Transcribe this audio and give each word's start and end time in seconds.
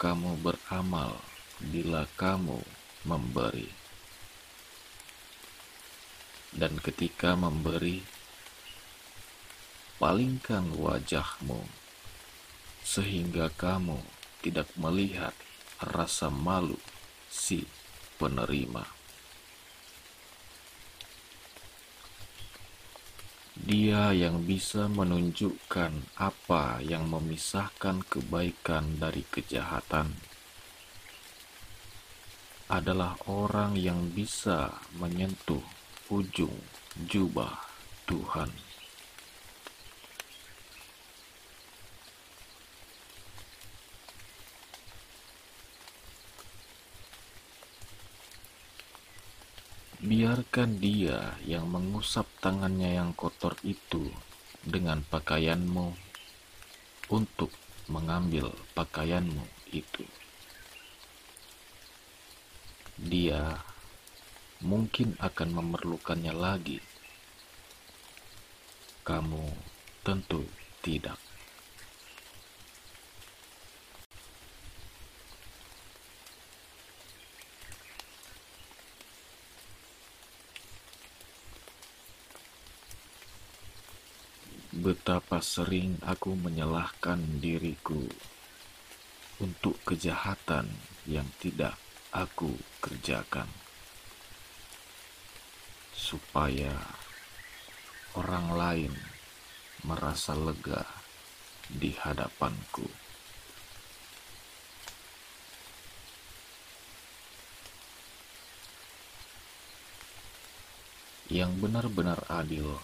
Kamu 0.00 0.40
beramal 0.40 1.20
bila 1.60 2.08
kamu 2.16 2.64
memberi. 3.04 3.68
Dan 6.56 6.80
ketika 6.80 7.36
memberi, 7.36 8.00
palingkan 10.00 10.72
wajahmu 10.72 11.68
sehingga 12.80 13.52
kamu 13.52 14.00
tidak 14.40 14.72
melihat 14.80 15.36
rasa 15.84 16.32
malu 16.32 16.80
si 17.28 17.68
penerima. 18.16 18.99
Dia 23.70 24.10
yang 24.10 24.42
bisa 24.50 24.90
menunjukkan 24.90 26.18
apa 26.18 26.82
yang 26.82 27.06
memisahkan 27.06 28.02
kebaikan 28.02 28.98
dari 28.98 29.22
kejahatan 29.22 30.10
adalah 32.66 33.14
orang 33.30 33.78
yang 33.78 34.10
bisa 34.10 34.74
menyentuh 34.98 35.62
ujung 36.10 36.58
jubah 37.06 37.62
Tuhan. 38.10 38.50
Biarkan 50.00 50.80
dia 50.80 51.36
yang 51.44 51.68
mengusap 51.68 52.24
tangannya 52.40 52.96
yang 52.96 53.12
kotor 53.12 53.52
itu 53.60 54.08
dengan 54.64 55.04
pakaianmu 55.04 55.92
untuk 57.12 57.52
mengambil 57.84 58.48
pakaianmu 58.72 59.44
itu. 59.68 60.08
Dia 62.96 63.60
mungkin 64.64 65.20
akan 65.20 65.48
memerlukannya 65.60 66.32
lagi. 66.32 66.80
Kamu 69.04 69.52
tentu 70.00 70.48
tidak. 70.80 71.19
Betapa 84.80 85.44
sering 85.44 86.00
aku 86.00 86.32
menyalahkan 86.32 87.20
diriku 87.36 88.00
untuk 89.36 89.76
kejahatan 89.84 90.72
yang 91.04 91.28
tidak 91.36 91.76
aku 92.16 92.56
kerjakan, 92.80 93.44
supaya 95.92 96.72
orang 98.16 98.56
lain 98.56 98.92
merasa 99.84 100.32
lega 100.32 100.88
di 101.68 101.92
hadapanku. 102.00 102.88
Yang 111.28 111.52
benar-benar 111.60 112.24
adil 112.32 112.80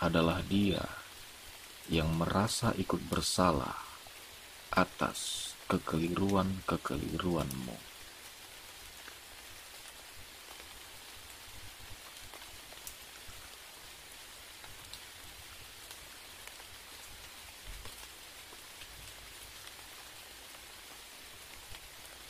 adalah 0.00 0.40
dia 0.44 0.84
yang 1.88 2.12
merasa 2.18 2.74
ikut 2.76 3.00
bersalah 3.06 3.78
atas 4.74 5.54
kekeliruan-kekeliruanmu. 5.70 7.76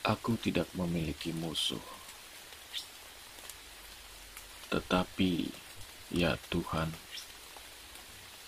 Aku 0.06 0.38
tidak 0.38 0.70
memiliki 0.78 1.34
musuh, 1.34 1.82
tetapi 4.70 5.50
ya 6.14 6.38
Tuhan 6.46 6.94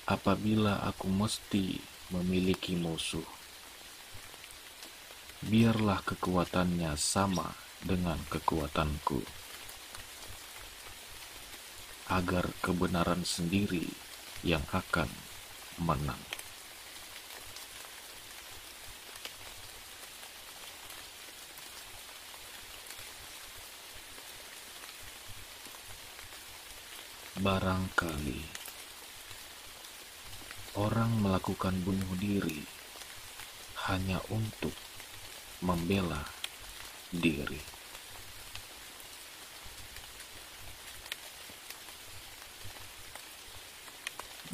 apabila 0.08 0.80
aku 0.88 1.04
mesti 1.12 1.76
memiliki 2.16 2.72
musuh. 2.72 3.28
Biarlah 5.44 6.00
kekuatannya 6.02 6.96
sama 6.96 7.52
dengan 7.84 8.16
kekuatanku, 8.32 9.22
agar 12.08 12.48
kebenaran 12.64 13.22
sendiri 13.22 13.84
yang 14.40 14.64
akan 14.72 15.06
menang. 15.78 16.18
Barangkali 27.38 28.57
orang 30.78 31.10
melakukan 31.18 31.74
bunuh 31.82 32.14
diri 32.22 32.62
hanya 33.90 34.22
untuk 34.30 34.70
membela 35.58 36.22
diri. 37.10 37.58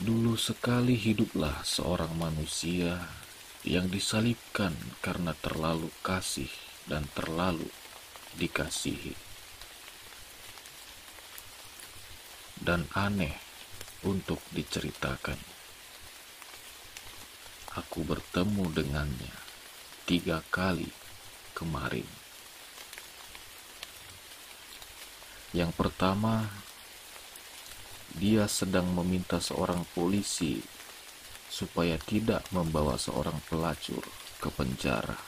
Dulu 0.01 0.33
sekali 0.41 0.97
hiduplah 0.97 1.61
seorang 1.61 2.17
manusia 2.17 3.05
yang 3.65 3.93
disalibkan 3.93 4.73
karena 5.05 5.37
terlalu 5.37 5.93
kasih 6.01 6.49
dan 6.89 7.05
terlalu 7.13 7.69
dikasihi. 8.41 9.13
Dan 12.65 12.89
aneh 12.97 13.37
untuk 14.05 14.41
diceritakan 14.53 15.54
aku 17.75 18.07
bertemu 18.07 18.71
dengannya 18.71 19.35
tiga 20.07 20.47
kali 20.55 20.91
kemarin. 21.59 22.07
Yang 25.55 25.71
pertama, 25.75 26.51
dia 28.15 28.47
sedang 28.47 28.91
meminta 28.95 29.43
seorang 29.43 29.87
polisi 29.95 30.63
supaya 31.51 31.99
tidak 31.99 32.47
membawa 32.51 32.99
seorang 32.99 33.39
pelacur 33.47 34.03
ke 34.39 34.51
penjara. 34.51 35.19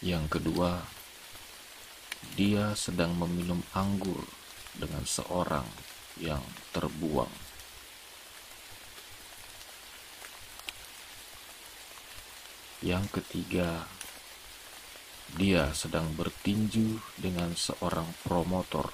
Yang 0.00 0.40
kedua, 0.40 0.80
dia 2.36 2.72
sedang 2.72 3.12
meminum 3.16 3.60
anggur 3.76 4.24
dengan 4.76 5.04
seorang 5.04 5.68
yang 6.16 6.40
terbuang 6.72 7.49
Yang 12.80 13.20
ketiga, 13.20 13.84
dia 15.36 15.68
sedang 15.76 16.16
bertinju 16.16 16.96
dengan 17.20 17.52
seorang 17.52 18.08
promotor 18.24 18.88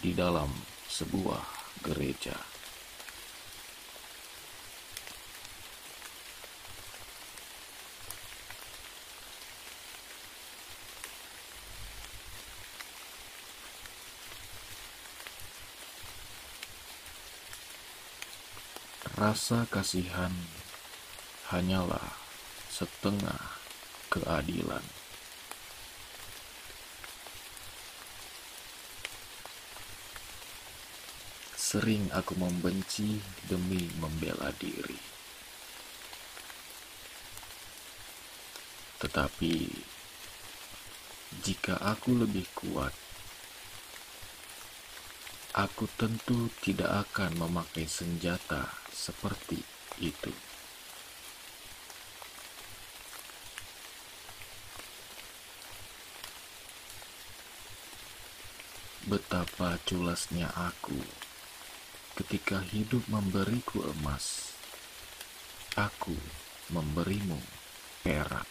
di 0.00 0.16
dalam 0.16 0.48
sebuah 0.88 1.44
gereja. 1.84 2.32
Rasa 19.20 19.68
kasihan 19.68 20.32
hanyalah 21.52 22.21
setengah 22.82 23.38
keadilan. 24.10 24.82
Sering 31.54 32.10
aku 32.10 32.34
membenci 32.34 33.22
demi 33.46 33.86
membela 34.02 34.50
diri. 34.58 34.98
Tetapi 38.98 39.54
jika 41.46 41.78
aku 41.78 42.18
lebih 42.18 42.50
kuat, 42.58 42.90
aku 45.54 45.86
tentu 45.94 46.50
tidak 46.66 47.06
akan 47.06 47.46
memakai 47.46 47.86
senjata 47.86 48.66
seperti 48.90 49.62
itu. 50.02 50.51
Betapa 59.12 59.76
culasnya 59.84 60.48
aku 60.56 60.96
ketika 62.16 62.64
hidup 62.64 63.04
memberiku 63.12 63.84
emas, 63.92 64.56
aku 65.76 66.16
memberimu 66.72 67.36
perak. 68.00 68.48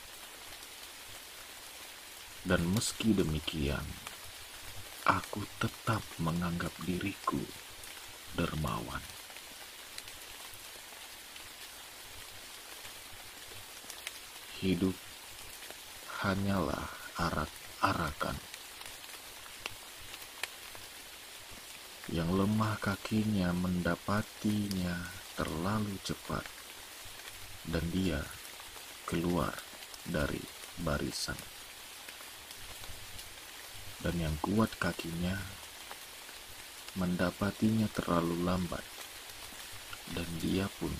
Dan 2.45 2.61
meski 2.77 3.09
demikian, 3.09 3.81
aku 5.01 5.41
tetap 5.57 6.05
menganggap 6.21 6.77
diriku 6.85 7.41
dermawan. 8.37 9.01
Hidup 14.61 14.93
hanyalah 16.21 16.85
arak-arakan. 17.17 18.50
Yang 22.11 22.43
lemah 22.43 22.75
kakinya 22.83 23.55
mendapatinya 23.55 24.99
terlalu 25.39 25.95
cepat, 26.03 26.43
dan 27.71 27.87
dia 27.87 28.19
keluar 29.07 29.55
dari 30.03 30.43
barisan. 30.83 31.39
Dan 34.03 34.19
yang 34.19 34.35
kuat 34.43 34.75
kakinya 34.75 35.39
mendapatinya 36.99 37.87
terlalu 37.95 38.43
lambat, 38.43 38.83
dan 40.11 40.27
dia 40.43 40.67
pun 40.67 40.91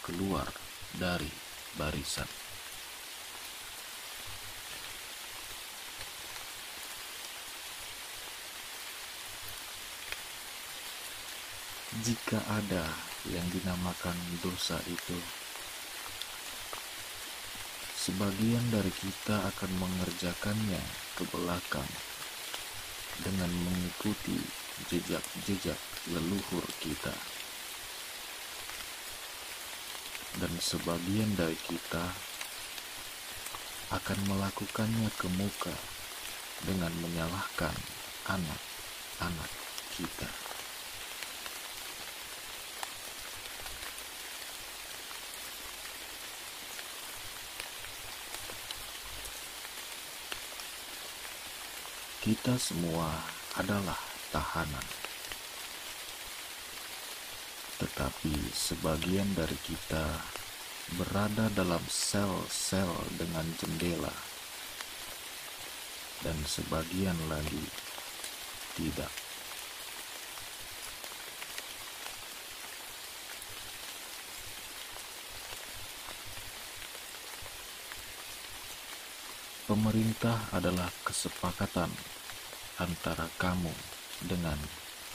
keluar 0.00 0.48
dari 0.96 1.28
barisan. 1.76 2.45
Jika 11.96 12.36
ada 12.52 12.84
yang 13.32 13.46
dinamakan 13.48 14.12
dosa 14.44 14.76
itu, 14.84 15.16
sebagian 17.96 18.60
dari 18.68 18.92
kita 18.92 19.40
akan 19.48 19.70
mengerjakannya 19.80 20.82
ke 21.16 21.24
belakang 21.32 21.88
dengan 23.24 23.48
mengikuti 23.48 24.36
jejak-jejak 24.92 25.80
leluhur 26.12 26.68
kita. 26.84 27.16
Dan 30.36 30.52
sebagian 30.60 31.32
dari 31.32 31.56
kita 31.64 32.04
akan 33.96 34.18
melakukannya 34.28 35.08
ke 35.16 35.32
muka 35.40 35.72
dengan 36.68 36.92
menyalahkan 37.00 37.72
anak-anak 38.28 39.50
kita. 39.96 40.45
Kita 52.26 52.58
semua 52.58 53.06
adalah 53.54 53.94
tahanan, 54.34 54.82
tetapi 57.78 58.34
sebagian 58.50 59.30
dari 59.38 59.54
kita 59.62 60.26
berada 60.98 61.46
dalam 61.54 61.78
sel-sel 61.86 62.90
dengan 63.14 63.46
jendela, 63.62 64.10
dan 66.26 66.34
sebagian 66.50 67.14
lagi 67.30 67.62
tidak. 68.74 69.25
Pemerintah 79.66 80.54
adalah 80.54 80.86
kesepakatan 81.02 81.90
antara 82.78 83.26
kamu 83.34 83.74
dengan 84.22 84.54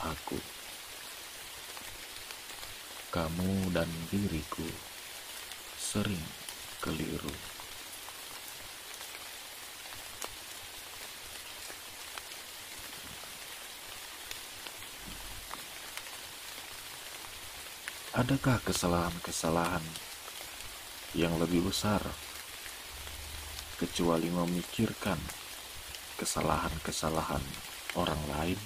aku. 0.04 0.36
Kamu 3.08 3.72
dan 3.72 3.88
diriku 4.12 4.68
sering 5.80 6.20
keliru. 6.84 7.32
Adakah 18.12 18.60
kesalahan-kesalahan 18.68 19.84
yang 21.16 21.40
lebih 21.40 21.72
besar 21.72 22.04
kecuali 23.82 24.30
memikirkan 24.30 25.18
kesalahan-kesalahan 26.14 27.42
orang 27.98 28.22
lain. 28.30 28.60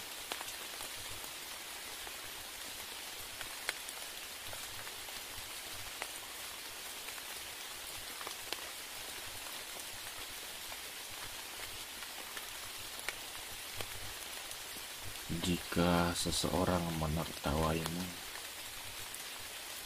Jika 15.40 16.12
seseorang 16.12 16.84
menertawaimu, 17.00 18.04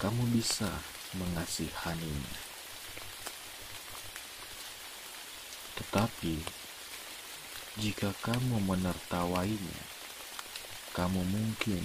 kamu 0.02 0.22
bisa 0.34 0.66
mengasihaninya. 1.14 2.49
Tetapi, 5.90 6.38
jika 7.82 8.14
kamu 8.22 8.62
menertawainya, 8.62 9.82
kamu 10.94 11.18
mungkin 11.18 11.82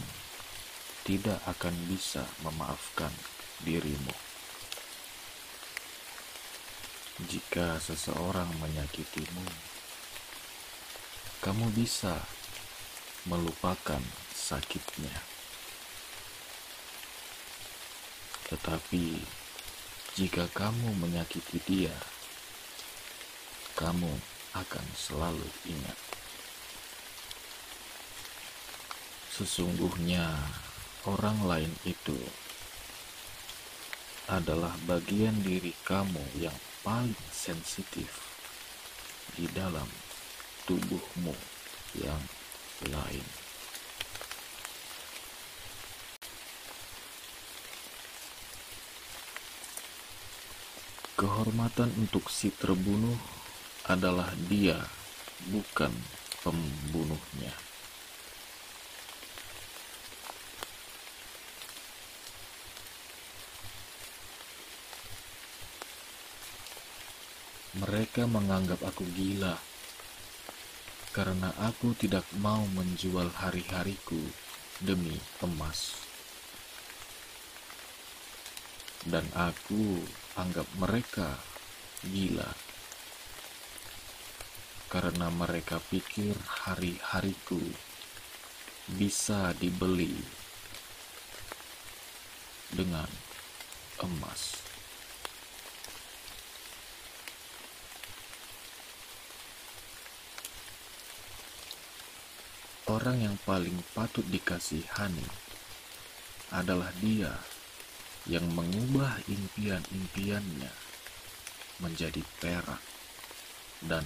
tidak 1.02 1.42
akan 1.50 1.74
bisa 1.90 2.22
memaafkan 2.46 3.10
dirimu. 3.66 4.14
Jika 7.26 7.82
seseorang 7.82 8.54
menyakitimu, 8.62 9.50
kamu 11.42 11.74
bisa 11.74 12.30
melupakan 13.26 14.06
sakitnya. 14.38 15.18
Tetapi, 18.54 19.18
jika 20.14 20.46
kamu 20.54 20.94
menyakiti 20.94 21.58
dia, 21.66 21.98
kamu 23.76 24.12
akan 24.56 24.86
selalu 24.96 25.48
ingat. 25.68 26.00
Sesungguhnya, 29.36 30.32
orang 31.04 31.44
lain 31.44 31.74
itu 31.84 32.16
adalah 34.32 34.74
bagian 34.88 35.38
diri 35.44 35.76
kamu 35.84 36.24
yang 36.40 36.56
paling 36.88 37.20
sensitif 37.30 38.10
di 39.36 39.46
dalam 39.52 39.86
tubuhmu 40.66 41.36
yang 42.00 42.24
lain. 42.90 43.28
Kehormatan 51.16 51.92
untuk 52.00 52.28
si 52.32 52.52
terbunuh 52.56 53.16
adalah 53.86 54.34
dia, 54.50 54.82
bukan 55.54 55.94
pembunuhnya. 56.42 57.54
Mereka 67.76 68.26
menganggap 68.26 68.82
aku 68.82 69.06
gila 69.14 69.60
karena 71.12 71.52
aku 71.62 71.94
tidak 71.94 72.26
mau 72.42 72.64
menjual 72.74 73.30
hari-hariku 73.36 74.20
demi 74.82 75.20
emas. 75.46 75.94
Dan 79.06 79.28
aku 79.38 80.02
anggap 80.34 80.66
mereka 80.82 81.38
gila 82.10 82.65
karena 84.90 85.28
mereka 85.34 85.82
pikir 85.90 86.36
hari-hariku 86.66 87.62
bisa 88.96 89.52
dibeli 89.58 90.14
dengan 92.74 93.10
emas. 94.04 94.66
orang 102.86 103.18
yang 103.18 103.38
paling 103.50 103.76
patut 103.98 104.22
dikasihani 104.30 105.26
adalah 106.54 106.94
dia 107.02 107.34
yang 108.30 108.46
mengubah 108.54 109.20
impian-impiannya 109.26 110.70
menjadi 111.82 112.22
perak 112.38 112.82
dan 113.84 114.06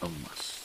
emas. 0.00 0.64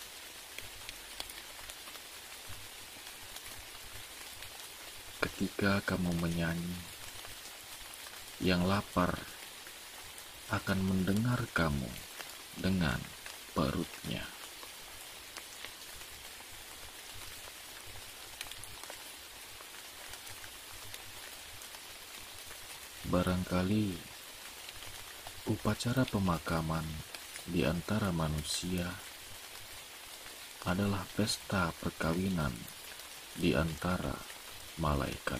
Ketika 5.20 5.84
kamu 5.84 6.16
menyanyi, 6.24 6.76
yang 8.40 8.64
lapar 8.64 9.20
akan 10.50 10.80
mendengar 10.80 11.44
kamu 11.52 11.92
dengan 12.56 12.98
perutnya. 13.52 14.24
Barangkali 23.10 23.98
upacara 25.50 26.06
pemakaman 26.06 26.86
di 27.50 27.66
antara 27.66 28.14
manusia 28.16 28.86
adalah 30.68 31.08
pesta 31.16 31.72
perkawinan 31.80 32.52
di 33.40 33.56
antara 33.56 34.12
malaikat. 34.84 35.40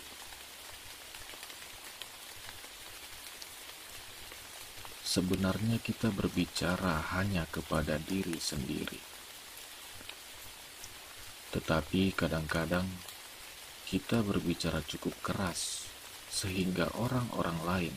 Sebenarnya 5.04 5.82
kita 5.82 6.14
berbicara 6.14 7.18
hanya 7.18 7.50
kepada 7.50 7.98
diri 7.98 8.38
sendiri. 8.38 9.02
Tetapi 11.50 12.14
kadang-kadang 12.14 12.86
kita 13.90 14.22
berbicara 14.22 14.86
cukup 14.86 15.18
keras 15.26 15.90
sehingga 16.30 16.94
orang-orang 16.94 17.58
lain 17.66 17.96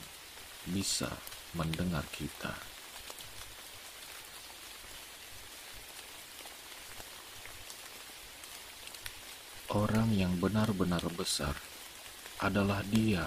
bisa 0.65 1.13
mendengar 1.53 2.09
kita. 2.17 2.72
Orang 9.73 10.13
yang 10.13 10.37
benar-benar 10.37 11.01
besar 11.17 11.57
adalah 12.45 12.85
dia 12.85 13.25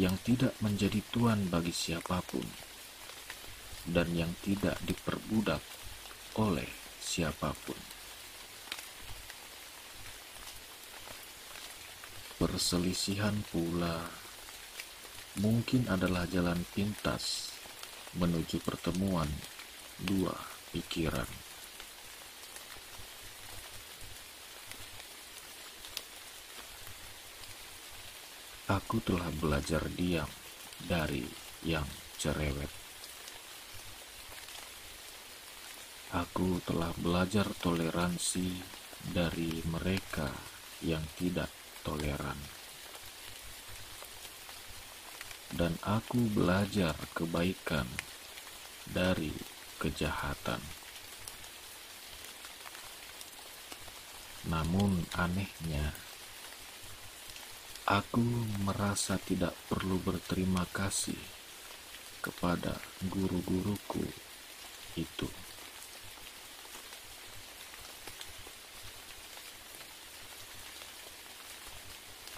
yang 0.00 0.16
tidak 0.24 0.56
menjadi 0.64 1.04
tuan 1.12 1.44
bagi 1.52 1.76
siapa 1.76 2.24
pun 2.24 2.48
dan 3.84 4.08
yang 4.16 4.32
tidak 4.40 4.80
diperbudak 4.80 5.60
oleh 6.40 6.64
siapa 7.04 7.52
pun. 7.68 7.76
Perselisihan 12.40 13.36
pula 13.52 14.08
mungkin 15.36 15.84
adalah 15.92 16.24
jalan 16.32 16.64
pintas 16.72 17.52
menuju 18.16 18.56
pertemuan 18.64 19.28
dua 20.00 20.32
pikiran. 20.72 21.51
Aku 28.70 29.02
telah 29.02 29.26
belajar 29.42 29.82
diam 29.90 30.30
dari 30.86 31.26
yang 31.66 31.86
cerewet. 32.14 32.70
Aku 36.14 36.62
telah 36.62 36.94
belajar 36.94 37.50
toleransi 37.58 38.62
dari 39.10 39.58
mereka 39.66 40.30
yang 40.86 41.02
tidak 41.18 41.50
toleran. 41.82 42.38
Dan 45.50 45.74
aku 45.82 46.22
belajar 46.30 46.94
kebaikan 47.18 47.90
dari 48.86 49.34
kejahatan. 49.82 50.62
Namun 54.46 55.02
anehnya, 55.18 56.11
aku 57.92 58.24
merasa 58.64 59.20
tidak 59.20 59.52
perlu 59.68 60.00
berterima 60.00 60.64
kasih 60.72 61.20
kepada 62.24 62.80
guru-guruku 63.04 64.08
itu. 64.96 65.28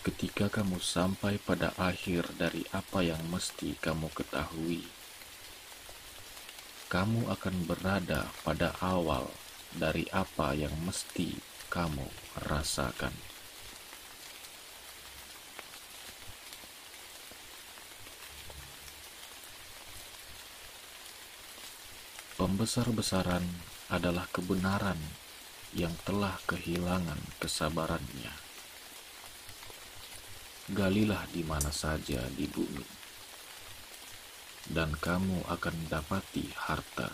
Ketika 0.03 0.51
kamu 0.51 0.83
sampai 0.83 1.39
pada 1.39 1.71
akhir 1.79 2.35
dari 2.35 2.67
apa 2.75 3.07
yang 3.07 3.23
mesti 3.31 3.79
kamu 3.79 4.11
ketahui, 4.11 4.83
kamu 6.91 7.31
akan 7.31 7.55
berada 7.63 8.27
pada 8.43 8.75
awal 8.83 9.31
dari 9.71 10.11
apa 10.11 10.51
yang 10.59 10.75
mesti 10.83 11.39
kamu 11.71 12.11
rasakan. 12.43 13.34
Pembesar-besaran 22.45 23.41
adalah 23.89 24.29
kebenaran 24.29 25.01
yang 25.73 25.97
telah 26.05 26.37
kehilangan 26.45 27.17
kesabarannya 27.41 28.45
galilah 30.69 31.25
di 31.33 31.41
mana 31.41 31.73
saja 31.73 32.21
di 32.37 32.45
bumi, 32.45 32.85
dan 34.73 34.93
kamu 34.93 35.45
akan 35.49 35.77
dapati 35.89 36.53
harta. 36.69 37.13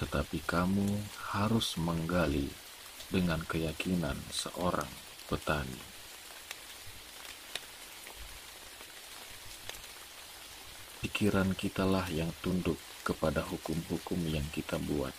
Tetapi 0.00 0.40
kamu 0.44 0.88
harus 1.36 1.76
menggali 1.76 2.48
dengan 3.12 3.44
keyakinan 3.44 4.16
seorang 4.32 4.88
petani. 5.28 5.97
Pikiran 10.98 11.54
kitalah 11.54 12.10
yang 12.10 12.34
tunduk 12.42 12.74
kepada 13.06 13.46
hukum-hukum 13.46 14.18
yang 14.26 14.42
kita 14.50 14.82
buat. 14.82 15.14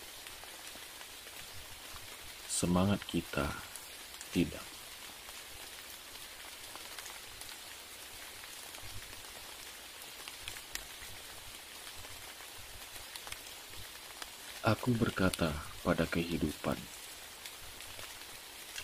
Semangat 2.52 3.00
kita 3.08 3.48
tidak. 4.36 4.60
Aku 14.68 14.92
berkata 14.92 15.56
pada 15.88 16.04
kehidupan, 16.04 16.76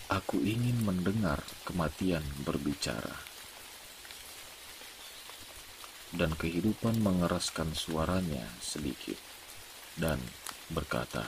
Aku 0.08 0.40
ingin 0.40 0.80
mendengar 0.80 1.44
kematian 1.68 2.24
berbicara. 2.40 3.35
Dan 6.14 6.34
kehidupan 6.38 7.02
mengeraskan 7.02 7.74
suaranya 7.74 8.46
sedikit 8.62 9.18
dan 9.98 10.22
berkata, 10.70 11.26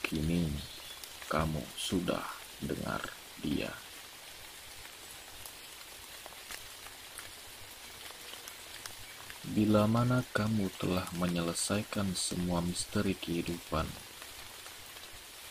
Kini 0.00 0.48
kamu 1.28 1.60
sudah 1.76 2.24
dengar 2.64 3.12
dia. 3.44 3.68
Bila 9.48 9.88
mana 9.88 10.24
kamu 10.36 10.68
telah 10.76 11.08
menyelesaikan 11.16 12.12
semua 12.12 12.60
misteri 12.60 13.16
kehidupan, 13.16 13.88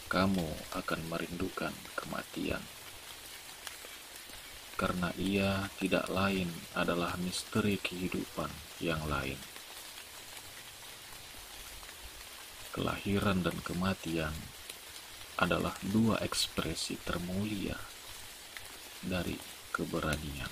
kamu 0.05 0.45
akan 0.77 1.01
merindukan 1.09 1.73
kematian. 1.97 2.61
Karena 4.77 5.09
ia 5.17 5.73
tidak 5.81 6.05
lain 6.07 6.53
adalah 6.77 7.17
misteri 7.17 7.81
kehidupan 7.81 8.49
yang 8.77 9.01
lain. 9.09 9.41
Kelahiran 12.77 13.41
dan 13.41 13.57
kematian 13.65 14.37
adalah 15.41 15.73
dua 15.81 16.21
ekspresi 16.21 17.01
termulia 17.01 17.73
dari 19.01 19.33
keberanian. 19.73 20.49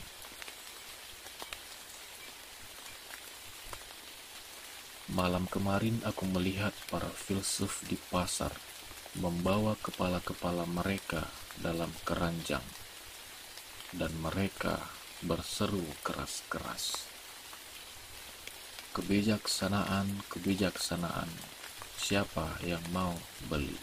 Malam 5.14 5.46
kemarin 5.46 6.02
aku 6.02 6.26
melihat 6.26 6.74
para 6.90 7.08
filsuf 7.14 7.86
di 7.86 7.94
pasar 8.10 8.50
membawa 9.22 9.78
kepala-kepala 9.80 10.66
mereka 10.66 11.30
dalam 11.62 11.94
keranjang, 12.04 12.66
dan 13.96 14.12
mereka 14.20 14.80
berseru 15.24 15.84
keras-keras. 16.04 17.08
Kebijaksanaan, 18.96 20.24
kebijaksanaan, 20.32 21.28
siapa 22.00 22.60
yang 22.64 22.84
mau 22.92 23.16
beli? 23.48 23.76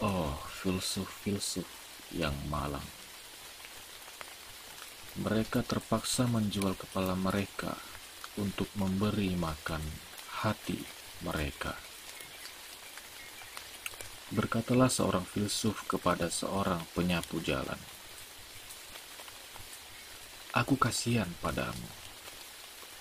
Oh, 0.00 0.32
filsuf-filsuf 0.64 1.68
yang 2.16 2.32
malang. 2.48 2.86
Mereka 5.20 5.60
terpaksa 5.66 6.24
menjual 6.24 6.72
kepala 6.80 7.12
mereka 7.12 7.76
untuk 8.40 8.72
memberi 8.78 9.36
makan 9.36 9.82
hati 10.40 10.80
mereka. 11.20 11.89
Berkatalah 14.30 14.86
seorang 14.86 15.26
filsuf 15.26 15.90
kepada 15.90 16.30
seorang 16.30 16.86
penyapu 16.94 17.42
jalan, 17.42 17.82
"Aku 20.54 20.78
kasihan 20.78 21.26
padamu. 21.42 21.90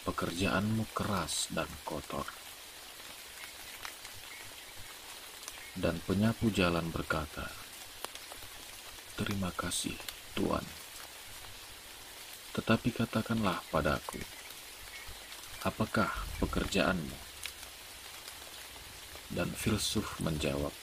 Pekerjaanmu 0.09 0.89
keras 0.89 1.53
dan 1.53 1.69
kotor." 1.85 2.25
Dan 5.77 6.01
penyapu 6.09 6.49
jalan 6.49 6.89
berkata, 6.89 7.45
"Terima 9.13 9.53
kasih, 9.53 10.01
Tuan. 10.33 10.65
Tetapi 12.57 12.89
katakanlah 12.89 13.61
padaku, 13.69 14.17
apakah 15.61 16.09
pekerjaanmu?" 16.41 17.17
Dan 19.29 19.53
filsuf 19.53 20.17
menjawab, 20.25 20.73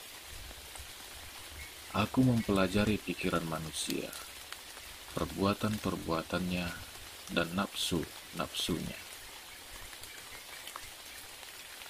Aku 1.97 2.21
mempelajari 2.21 3.00
pikiran 3.00 3.41
manusia, 3.49 4.12
perbuatan-perbuatannya, 5.17 6.69
dan 7.33 7.49
nafsu-nafsunya. 7.57 9.00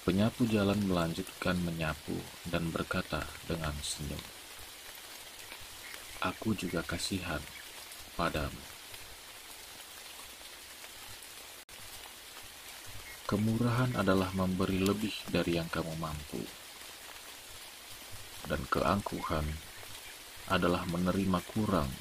Penyapu 0.07 0.47
jalan 0.47 0.79
melanjutkan 0.87 1.59
menyapu 1.59 2.15
dan 2.47 2.71
berkata 2.71 3.27
dengan 3.51 3.75
senyum, 3.83 4.23
Aku 6.23 6.55
juga 6.55 6.87
kasihan 6.87 7.43
padamu. 8.15 8.63
Kemurahan 13.27 13.91
adalah 13.99 14.31
memberi 14.31 14.79
lebih 14.79 15.11
dari 15.27 15.59
yang 15.59 15.67
kamu 15.67 15.99
mampu, 15.99 16.47
dan 18.47 18.63
keangkuhan 18.71 19.66
adalah 20.47 20.87
menerima 20.87 21.39
kurang 21.51 21.91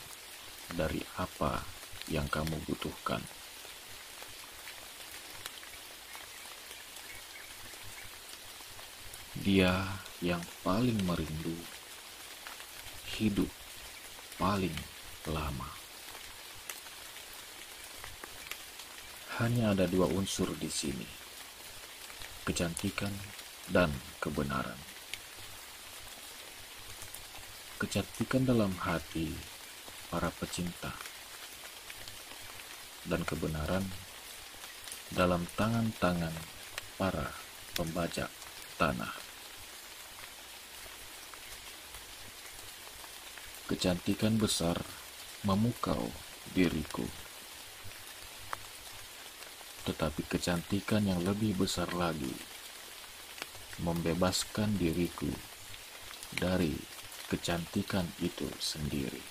dari 0.71 1.03
apa 1.19 1.63
yang 2.07 2.31
kamu 2.31 2.55
butuhkan. 2.67 3.19
Dia 9.43 9.85
yang 10.23 10.43
paling 10.63 10.97
merindu 11.07 11.55
hidup 13.19 13.51
paling 14.39 14.75
lama. 15.27 15.71
Hanya 19.37 19.77
ada 19.77 19.85
dua 19.85 20.09
unsur 20.09 20.49
di 20.57 20.71
sini: 20.71 21.07
kecantikan 22.49 23.13
dan 23.69 23.93
kebenaran 24.23 24.96
kecantikan 27.77 28.49
dalam 28.49 28.73
hati 28.81 29.37
para 30.09 30.33
pecinta 30.33 30.97
dan 33.05 33.21
kebenaran 33.21 33.85
dalam 35.13 35.45
tangan-tangan 35.61 36.33
para 36.97 37.37
pembajak 37.77 38.33
tanah. 38.81 39.13
Kecantikan 43.69 44.41
besar 44.41 44.81
memukau 45.45 46.09
diriku, 46.57 47.05
tetapi 49.85 50.25
kecantikan 50.33 51.05
yang 51.05 51.21
lebih 51.21 51.61
besar 51.61 51.93
lagi 51.93 52.33
membebaskan 53.85 54.81
diriku 54.81 55.29
dari 56.33 56.96
kecantikan 57.27 58.07
itu 58.23 58.47
sendiri. 58.63 59.23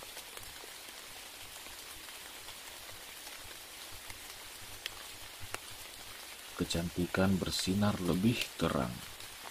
Kecantikan 6.56 7.36
bersinar 7.36 8.00
lebih 8.04 8.40
terang 8.56 8.92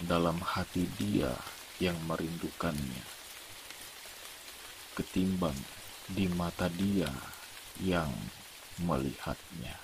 dalam 0.01 0.41
hati 0.41 0.89
dia 0.97 1.37
yang 1.81 1.97
merindukannya, 2.09 3.05
ketimbang 4.97 5.57
di 6.09 6.29
mata 6.33 6.69
dia 6.73 7.13
yang 7.81 8.13
melihatnya. 8.81 9.84